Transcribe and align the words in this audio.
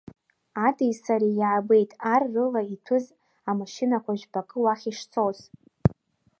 Адеи 0.65 0.93
сареи 1.03 1.37
иаабеит 1.41 1.91
ар 2.13 2.23
рыла 2.33 2.61
иҭәыз 2.73 3.05
амашьынақәа 3.49 4.13
жәпакы 4.19 4.57
уахь 4.63 4.85
ишцоз. 4.91 5.37